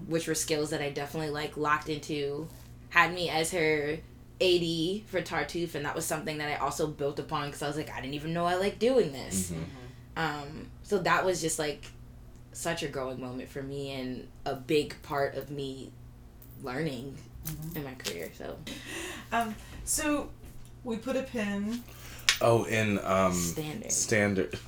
[0.09, 2.48] which were skills that I definitely like locked into.
[2.88, 3.98] Had me as her
[4.40, 7.76] AD for Tartuffe, and that was something that I also built upon because I was
[7.76, 9.52] like, I didn't even know I like doing this.
[10.16, 11.85] Um, so that was just like
[12.52, 15.92] such a growing moment for me and a big part of me
[16.62, 17.16] learning
[17.74, 18.31] in my career.
[18.37, 18.57] So
[19.33, 20.31] Um, so
[20.85, 21.83] we put a pin.
[22.40, 23.92] Oh, in um Standard.
[23.92, 24.59] Standard.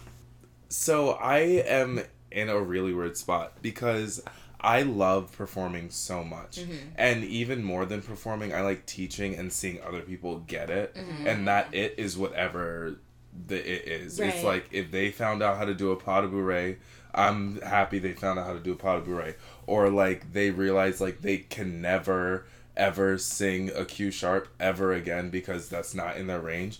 [0.68, 4.22] So I am in a really weird spot because
[4.60, 6.58] I love performing so much.
[6.96, 10.96] And even more than performing, I like teaching and seeing other people get it.
[11.26, 12.98] And that it is whatever
[13.46, 14.18] the it is.
[14.18, 16.76] It's like if they found out how to do a pas de bourrée,
[17.14, 19.34] I'm happy they found out how to do a pas de bourrée.
[19.66, 25.30] Or like they realize like they can never ever sing a Q sharp ever again
[25.30, 26.78] because that's not in their range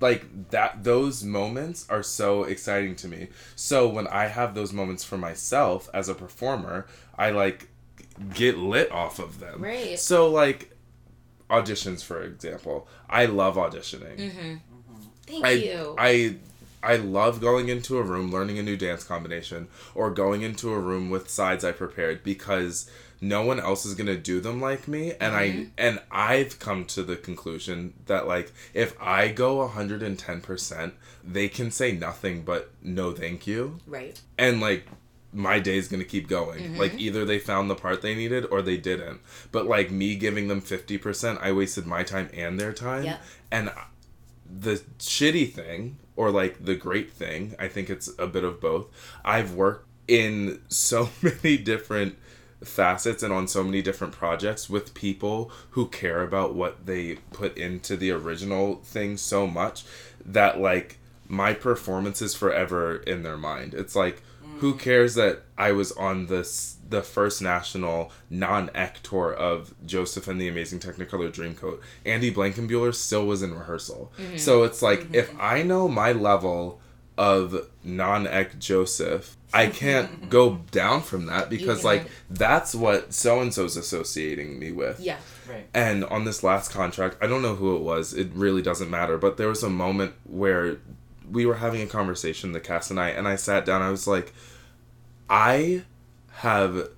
[0.00, 5.02] like that those moments are so exciting to me so when i have those moments
[5.04, 7.68] for myself as a performer i like
[8.34, 9.98] get lit off of them Right.
[9.98, 10.70] so like
[11.48, 14.54] auditions for example i love auditioning Mm-hmm.
[15.26, 15.94] thank I, you.
[15.98, 16.36] I
[16.82, 20.78] I love going into a room, learning a new dance combination, or going into a
[20.78, 22.88] room with sides I prepared because
[23.28, 25.12] no one else is gonna do them like me.
[25.20, 25.62] And Mm-hmm.
[25.62, 30.40] I and I've come to the conclusion that like if I go hundred and ten
[30.40, 33.78] percent, they can say nothing but no thank you.
[33.86, 34.20] right.
[34.38, 34.86] And like
[35.32, 36.62] my day's gonna keep going.
[36.62, 36.76] Mm-hmm.
[36.78, 39.20] Like either they found the part they needed or they didn't.
[39.52, 43.04] But like me giving them fifty percent, I wasted my time and their time.
[43.04, 43.20] Yep.
[43.50, 43.70] And
[44.48, 48.86] the shitty thing or like the great thing i think it's a bit of both
[49.24, 52.16] i've worked in so many different
[52.64, 57.56] facets and on so many different projects with people who care about what they put
[57.56, 59.84] into the original thing so much
[60.24, 63.74] that like my performance is forever in their mind.
[63.74, 64.22] It's like
[64.58, 64.78] who mm.
[64.78, 70.48] cares that i was on this the first national non-ec tour of joseph and the
[70.48, 71.80] amazing technicolor dreamcoat?
[72.04, 74.12] Andy blankenbuehler still was in rehearsal.
[74.18, 74.36] Mm-hmm.
[74.36, 75.38] So it's like if mm-hmm.
[75.40, 76.80] i know my level
[77.18, 83.54] of non-ec joseph i can't go down from that because like that's what so and
[83.54, 85.16] so's associating me with Yeah.
[85.48, 85.66] Right.
[85.72, 88.12] and on this last contract, I don't know who it was.
[88.12, 89.16] It really doesn't matter.
[89.16, 90.78] But there was a moment where
[91.30, 93.80] we were having a conversation, the cast and I, and I sat down.
[93.80, 94.34] I was like,
[95.30, 95.84] I
[96.38, 96.88] have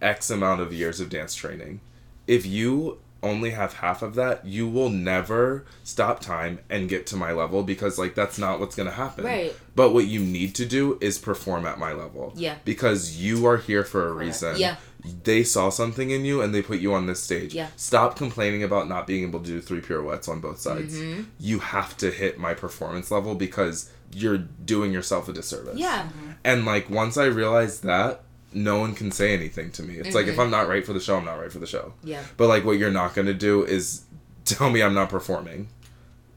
[0.00, 1.80] X amount of years of dance training.
[2.26, 7.16] If you only have half of that, you will never stop time and get to
[7.16, 9.24] my level because like that's not what's gonna happen.
[9.24, 9.54] Right.
[9.74, 12.32] But what you need to do is perform at my level.
[12.36, 12.56] Yeah.
[12.64, 14.56] Because you are here for a reason.
[14.56, 14.76] Yeah.
[15.24, 17.54] They saw something in you and they put you on this stage.
[17.54, 17.68] Yeah.
[17.76, 20.96] Stop complaining about not being able to do three pirouettes on both sides.
[20.96, 21.22] Mm-hmm.
[21.40, 25.78] You have to hit my performance level because you're doing yourself a disservice.
[25.78, 26.08] Yeah.
[26.44, 28.22] And like once I realized that,
[28.54, 29.94] no one can say anything to me.
[29.96, 30.32] It's like Mm-hmm.
[30.34, 31.94] if I'm not right for the show, I'm not right for the show.
[32.04, 32.22] Yeah.
[32.36, 34.02] But like what you're not gonna do is
[34.44, 35.68] tell me I'm not performing.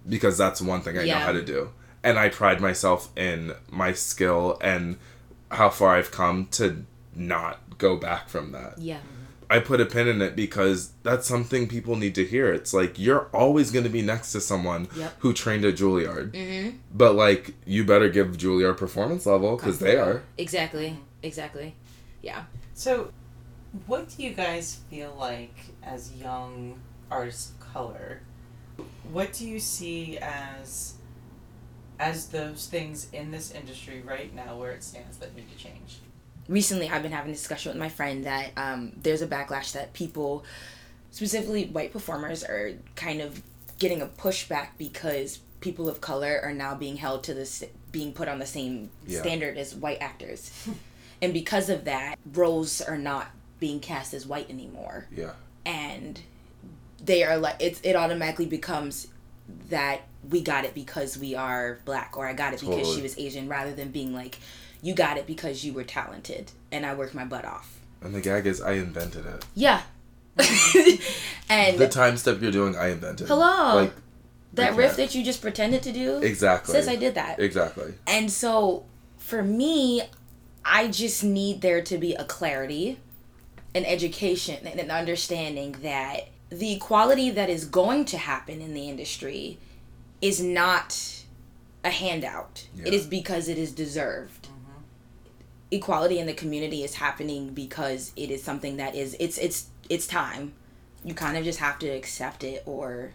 [0.07, 1.69] Because that's one thing I know how to do.
[2.03, 4.97] And I pride myself in my skill and
[5.49, 8.77] how far I've come to not go back from that.
[8.77, 8.99] Yeah.
[9.49, 12.51] I put a pin in it because that's something people need to hear.
[12.53, 15.15] It's like you're always going to be next to someone Yep.
[15.19, 16.31] who trained at Juilliard.
[16.33, 16.77] Mm-hmm.
[16.93, 20.21] But like you better give Juilliard performance level because they are.
[20.37, 20.99] Exactly.
[21.23, 21.73] Exactly.
[22.25, 22.43] Yeah.
[22.73, 23.11] So,
[23.85, 26.79] what do you guys feel like as young
[27.11, 28.19] artists of color?
[29.11, 30.95] What do you see as
[31.99, 35.99] as those things in this industry right now where it stands that need to change?
[36.47, 39.93] recently I've been having a discussion with my friend that um, there's a backlash that
[39.93, 40.45] people,
[41.09, 43.41] specifically white performers, are kind of
[43.79, 48.27] getting a pushback because people of color are now being held to this being put
[48.27, 49.21] on the same Yeah.
[49.21, 50.51] standard as white actors,
[51.21, 53.27] and because of that, roles are not
[53.59, 55.31] being cast as white anymore, Yeah.
[55.65, 56.19] and
[57.03, 59.07] they are like it's it automatically becomes
[59.69, 63.17] that we got it because we are black or I got it because she was
[63.19, 64.39] Asian rather than being like
[64.81, 67.79] you got it because you were talented and I worked my butt off.
[68.01, 69.45] And the gag is I invented it.
[69.55, 69.81] Yeah.
[71.49, 73.27] and the time step you're doing, I invented.
[73.27, 73.93] hello, Like
[74.53, 76.73] that riff that you just pretended to do, exactly.
[76.73, 77.39] says I did that.
[77.39, 77.93] Exactly.
[78.07, 78.85] And so
[79.17, 80.03] for me,
[80.65, 82.97] I just need there to be a clarity,
[83.75, 88.89] an education, and an understanding that the equality that is going to happen in the
[88.89, 89.59] industry
[90.21, 91.23] is not
[91.83, 92.67] a handout.
[92.77, 92.93] It Yeah.
[92.93, 94.47] is because it is deserved.
[94.47, 94.81] Mm-hmm.
[95.71, 100.07] Equality in the community is happening because it is something that is it's it's it's
[100.07, 100.53] time.
[101.03, 103.11] You kind of just have to accept it or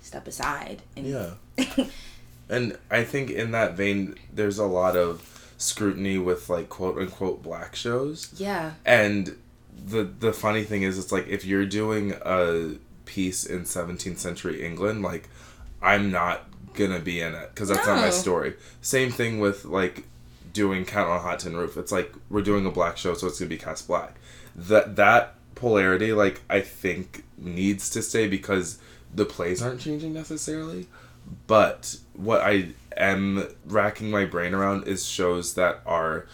[0.00, 0.82] step aside.
[0.96, 1.30] And Yeah.
[2.48, 7.42] and I think in that vein, there's a lot of scrutiny with like quote unquote
[7.42, 8.32] black shows.
[8.38, 8.72] yeah.
[8.86, 9.36] And
[9.76, 14.64] the the funny thing is, it's like if you're doing a piece in 17th century
[14.64, 15.28] England, like
[15.82, 18.54] I'm not gonna be in it because that's not my story.
[18.80, 20.04] Same thing with like
[20.52, 21.76] doing Cat on a Hot Tin Roof.
[21.76, 24.16] It's like we're doing a black show, so it's gonna be cast black.
[24.56, 28.78] That that polarity, like I think, needs to stay because
[29.14, 30.86] the plays aren't changing necessarily.
[31.46, 36.26] But what I am racking my brain around is shows that are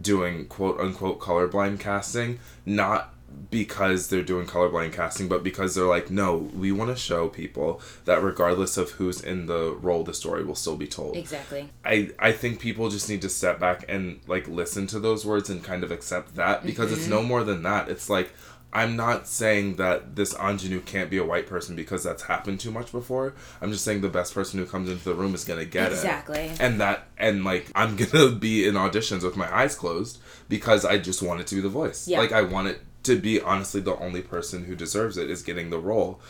[0.00, 3.12] doing quote unquote colorblind casting, not
[3.50, 7.80] because they're doing colorblind casting, but because they're like, no, we want to show people
[8.04, 11.16] that regardless of who's in the role, the story will still be told.
[11.16, 11.68] Exactly.
[11.84, 15.50] I I think people just need to step back and like listen to those words
[15.50, 17.10] and kind of accept that because it's mm-hmm.
[17.10, 17.88] no more than that.
[17.88, 18.32] It's like
[18.72, 22.70] I'm not saying that this ingenue can't be a white person because that's happened too
[22.70, 23.34] much before.
[23.60, 25.96] I'm just saying the best person who comes into the room is gonna get it.
[25.96, 26.50] Exactly.
[26.58, 30.98] And that and like I'm gonna be in auditions with my eyes closed because I
[30.98, 32.08] just want it to be the voice.
[32.08, 32.18] Yeah.
[32.18, 35.70] Like I want it to be honestly the only person who deserves it is getting
[35.70, 36.20] the role.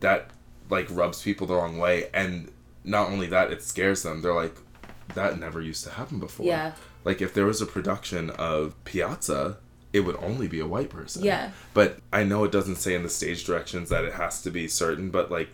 [0.00, 0.30] That
[0.70, 2.52] like rubs people the wrong way and
[2.84, 4.22] not only that, it scares them.
[4.22, 4.56] They're like,
[5.14, 6.46] that never used to happen before.
[6.46, 6.72] Yeah.
[7.04, 9.58] Like if there was a production of Piazza,
[9.92, 11.24] it would only be a white person.
[11.24, 11.50] Yeah.
[11.74, 14.68] But I know it doesn't say in the stage directions that it has to be
[14.68, 15.50] certain, but like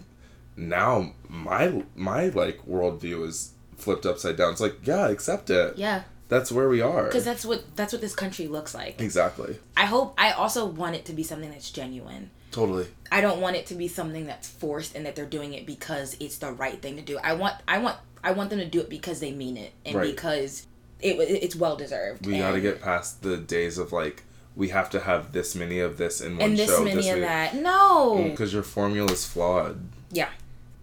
[0.56, 4.52] now my my like worldview is flipped upside down.
[4.52, 5.76] It's like, yeah, accept it.
[5.78, 6.02] Yeah.
[6.28, 7.04] That's where we are.
[7.04, 9.00] Because that's what that's what this country looks like.
[9.00, 9.58] exactly.
[9.76, 12.30] I hope I also want it to be something that's genuine.
[12.50, 12.86] Totally.
[13.12, 16.16] I don't want it to be something that's forced and that they're doing it because
[16.20, 17.18] it's the right thing to do.
[17.18, 19.96] I want I want I want them to do it because they mean it and
[19.96, 20.06] Right.
[20.14, 20.66] because
[21.04, 22.26] it it's well deserved.
[22.26, 24.22] We got to get past the days of like
[24.56, 26.84] we have to have this many of this in one and this show.
[26.84, 27.56] many of that.
[27.56, 28.16] No.
[28.16, 29.80] Mm, because your formula is flawed.
[30.10, 30.30] Yeah.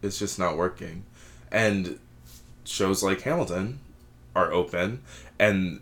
[0.01, 1.03] It's just not working.
[1.51, 1.99] And
[2.65, 3.79] shows like Hamilton
[4.35, 5.01] are open
[5.39, 5.81] and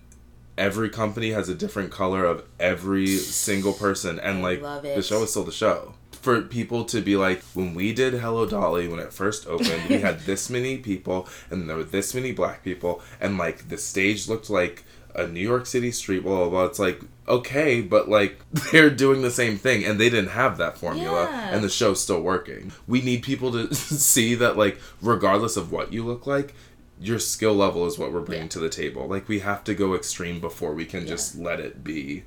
[0.58, 5.24] every company has a different color of every single person and I like the show
[5.24, 5.94] is still the show.
[6.22, 10.00] For people to be like, when we did Hello Dolly when it first opened, we
[10.00, 14.28] had this many people and there were this many black people and like the stage
[14.28, 14.84] looked like
[15.16, 16.66] a New York City street, blah blah blah.
[16.66, 18.40] It's like, okay, but like
[18.72, 21.50] they're doing the same thing and they didn't have that formula Yeah.
[21.56, 22.72] and the show's still working.
[22.88, 23.74] We need people to
[24.10, 26.54] see that like regardless of what you look like,
[27.02, 28.50] your skill level is what we're bringing Yeah.
[28.50, 29.08] to the table.
[29.08, 32.24] Like we have to go extreme before we can just let it be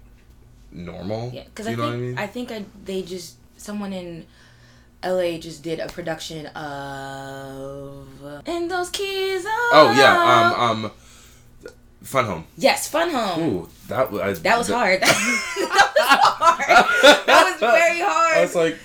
[0.70, 1.31] normal.
[1.35, 2.18] Yeah, because you I know think I mean?
[2.18, 4.27] I think I they just someone in
[5.03, 5.38] L.A.
[5.38, 8.07] just did a production of
[8.46, 9.44] and those kids.
[9.48, 10.90] oh yeah, um um
[12.03, 12.44] Fun Home.
[12.57, 13.40] yes, Fun Home.
[13.42, 15.01] Ooh, that was I, That was hard.
[15.03, 15.09] that
[15.98, 16.07] was
[16.38, 17.27] hard.
[17.27, 18.38] That was very hard.
[18.38, 18.79] I was like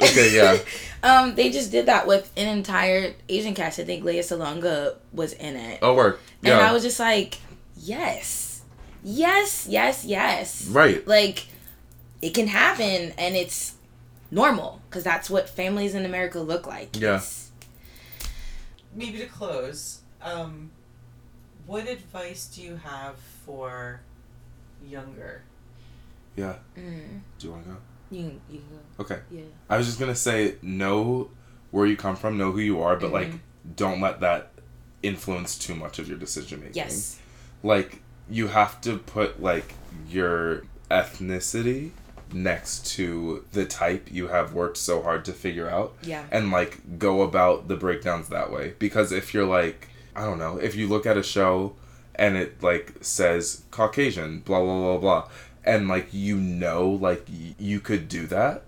[0.00, 0.58] Okay, yeah.
[1.02, 3.78] um, they just did that with an entire Asian cast.
[3.78, 6.20] I think Lea Salonga was in it, Oh work.
[6.42, 6.58] Yeah.
[6.58, 7.38] and I was just like,
[7.76, 8.62] yes,
[9.04, 10.66] yes, yes, yes.
[10.68, 11.06] right.
[11.06, 11.46] Like,
[12.22, 13.74] it can happen, and it's
[14.30, 16.98] normal because that's what families in America look like.
[16.98, 17.20] Yeah.
[18.94, 20.70] Maybe to close, um,
[21.66, 24.00] what advice do you have for
[24.86, 25.42] younger?
[26.36, 26.56] Yeah.
[26.76, 27.76] mm, Do you wanna go?
[28.10, 29.04] you can, you can go.
[29.04, 29.20] Okay.
[29.30, 29.42] Yeah.
[29.70, 31.30] I was just gonna say know
[31.70, 33.38] where you come from, know who you are, but like Mhm.
[33.76, 34.50] don't let that
[35.02, 36.76] influence too much of your decision making.
[36.76, 37.18] Yes.
[37.62, 39.74] Like you have to put like
[40.08, 41.90] your ethnicity
[42.34, 46.24] next to the type you have worked so hard to figure out Yeah.
[46.30, 50.56] and like go about the breakdowns that way because if you're like i don't know
[50.58, 51.74] if you look at a show
[52.14, 55.28] and it like says caucasian blah blah blah blah
[55.64, 58.62] and like you know like y- you could do that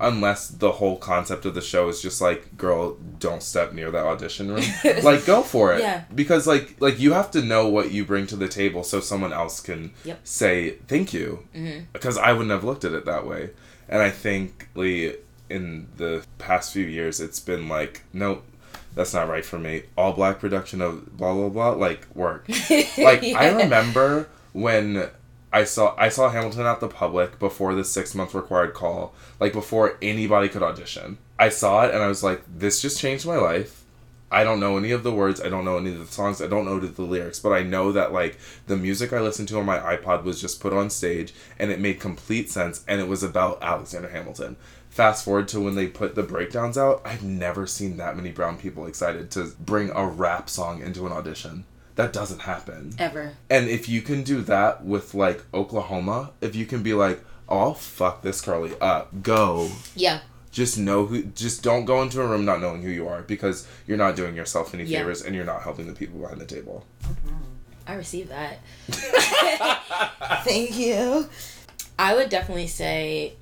[0.00, 4.04] unless the whole concept of the show is just like girl don't step near that
[4.06, 4.62] audition room
[5.02, 6.04] like go for it Yeah.
[6.14, 9.32] because like like you have to know what you bring to the table so someone
[9.32, 10.20] else can Yep.
[10.24, 11.84] say thank you Mhm.
[11.92, 13.50] because I wouldn't have looked at it that way.
[13.88, 15.14] And I think Lee,
[15.48, 18.44] in the past few years, it's been like, nope,
[18.94, 19.82] that's not right for me.
[19.98, 22.46] All black production of blah blah blah, like work.
[22.98, 25.08] Like I remember when
[25.52, 29.52] I saw I saw Hamilton at the public before the six month required call, like
[29.52, 31.18] before anybody could audition.
[31.38, 33.84] I saw it and I was like, this just changed my life.
[34.32, 35.40] I don't know any of the words.
[35.40, 36.40] I don't know any of the songs.
[36.40, 38.38] I don't know the lyrics, but I know that like
[38.68, 41.80] the music I listened to on my iPod was just put on stage and it
[41.80, 44.56] made complete sense and it was about Alexander Hamilton.
[44.88, 48.56] Fast forward to when they put the breakdowns out, I've never seen that many brown
[48.56, 51.64] people excited to bring a rap song into an audition.
[52.00, 52.94] That doesn't happen.
[52.98, 53.32] Ever.
[53.50, 57.58] And if you can do that with like Oklahoma, if you can be like, oh,
[57.58, 59.70] I'll fuck this Curly up, go.
[59.94, 60.20] Yeah.
[60.50, 61.22] Just know who.
[61.24, 64.34] Just don't go into a room not knowing who you are because you're not doing
[64.34, 65.00] yourself any Yeah.
[65.00, 66.86] favors and you're not helping the people behind the table.
[67.86, 68.58] I received that.
[70.44, 71.28] Thank you.
[71.98, 73.34] I would definitely say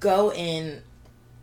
[0.00, 0.80] go in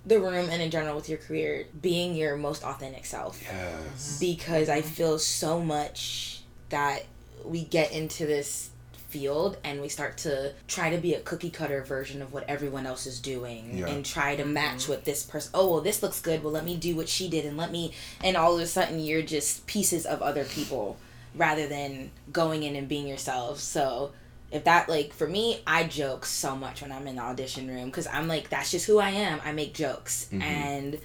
[0.06, 4.18] the room and in general with your career being your most authentic self Yes.
[4.20, 6.35] because I feel so much
[6.70, 7.06] that
[7.44, 8.70] we get into this
[9.08, 12.86] field and we start to try to be a cookie cutter version of what everyone
[12.86, 13.88] else is doing Yeah.
[13.88, 14.92] and try to match mm-hmm.
[14.92, 16.44] what this person oh well this looks good.
[16.44, 17.94] Well let me do what she did and let me
[18.24, 20.98] and all of a sudden you're just pieces of other people
[21.34, 23.60] rather than going in and being yourself.
[23.60, 24.12] So
[24.52, 27.86] if that like for me i joke so much when i'm in the audition room
[27.88, 29.40] because i'm like that's just who i am.
[29.44, 30.42] I make jokes mm-hmm.
[30.42, 31.00] and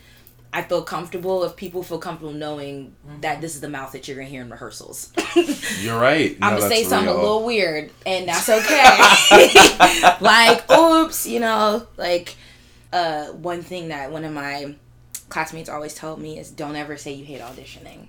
[0.52, 4.16] i feel comfortable if people feel comfortable knowing that this is the mouth that you're
[4.16, 5.12] gonna hear in rehearsals.
[5.80, 6.38] You're right.
[6.40, 10.16] No, i'm gonna say something a little weird and that's okay.
[10.20, 12.36] Like oops you know like
[12.92, 14.74] uh one thing that one of my
[15.28, 18.08] classmates always told me is don't ever say you hate auditioning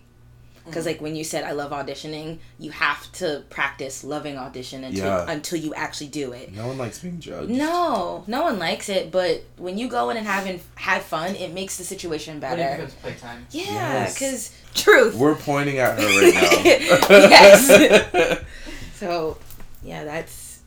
[0.66, 5.06] because like when you said I love auditioning, you have to practice loving audition until
[5.06, 5.32] Yeah.
[5.32, 6.54] until you actually do it.
[6.54, 7.50] No one likes being judged.
[7.50, 11.54] No, no one likes it, but when you go in and having have fun, it
[11.54, 12.76] makes the situation When it better.
[12.76, 13.46] becomes playtime.
[13.52, 14.14] Yeah, Yes.
[14.14, 15.16] because truth.
[15.16, 17.10] We're pointing at her right now.
[17.30, 18.44] Yes.
[18.96, 19.38] So,
[19.84, 20.60] yeah, that's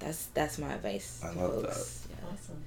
[0.00, 1.20] that's that's my advice.
[1.24, 2.08] I to love folks.
[2.10, 2.16] Yeah.
[2.32, 2.62] Awesome.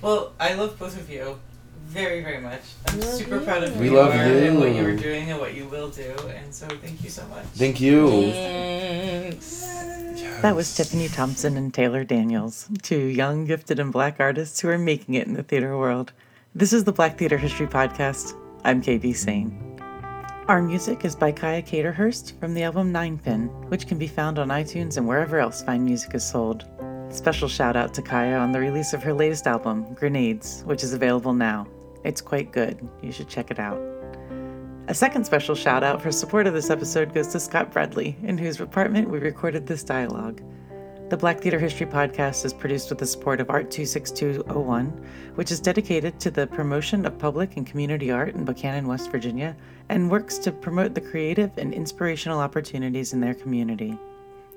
[0.00, 1.38] Well, I love both of you
[1.86, 2.60] very, very much.
[2.86, 3.40] I'm Love super you.
[3.40, 4.82] proud of who We you love are and what you you.
[4.84, 7.44] were doing and what you will do, and so thank you so much.
[7.54, 8.30] Thank you.
[8.32, 9.66] Thanks.
[10.42, 14.78] That was Tiffany Thompson and Taylor Daniels, two young, gifted, and black artists who are
[14.78, 16.12] making it in the theater world.
[16.54, 18.34] This is the Black Theater History Podcast.
[18.64, 19.58] I'm KB Sane.
[20.48, 24.38] Our music is by Kaya Caterhurst from the album Nine Pin, which can be found
[24.38, 26.64] on iTunes and wherever else fine music is sold.
[27.10, 30.92] Special shout out to Kaya on the release of her latest album, Grenades, which is
[30.92, 31.66] available now.
[32.04, 32.88] It's quite good.
[33.02, 33.80] You should check it out.
[34.86, 38.38] A second special shout out for support of this episode goes to Scott Bradley, in
[38.38, 40.40] whose apartment we recorded this dialogue.
[41.08, 44.86] The Black Theater History Podcast is produced with the support of Art 26201,
[45.34, 49.56] which is dedicated to the promotion of public and community art in Buckhannon, West Virginia,
[49.88, 53.98] and works to promote the creative and inspirational opportunities in their community.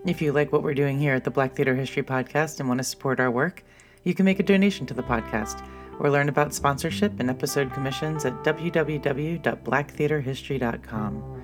[0.05, 2.79] If you like what we're doing here at the Black Theater History Podcast and want
[2.79, 3.63] to support our work,
[4.03, 5.65] you can make a donation to the podcast
[5.97, 11.41] or learn about sponsorship and episode commissions at www.blacktheaterhistory.com.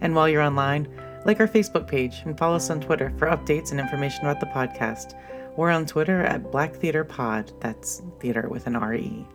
[0.00, 0.88] And while you're online,
[1.26, 4.46] like our Facebook page and follow us on Twitter for updates and information about the
[4.46, 5.12] podcast.
[5.58, 7.52] We're on Twitter at Black Theater Pod.
[7.60, 9.26] That's theater with an R-E.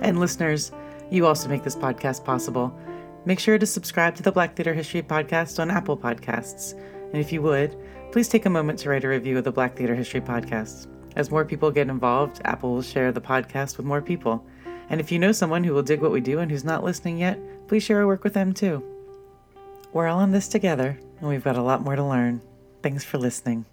[0.00, 0.72] And listeners,
[1.08, 2.76] you also make this podcast possible.
[3.26, 6.76] Make sure to subscribe to the Black Theater History Podcast on Apple Podcasts.
[7.12, 7.76] And if you would,
[8.12, 10.86] please take a moment to write a review of the Black Theater History Podcast.
[11.16, 14.44] As more people get involved, Apple will share the podcast with more people.
[14.90, 17.16] And if you know someone who will dig what we do and who's not listening
[17.16, 17.38] yet,
[17.68, 18.84] please share our work with them too.
[19.94, 22.42] We're all in this together, and we've got a lot more to learn.
[22.82, 23.64] Thanks for listening.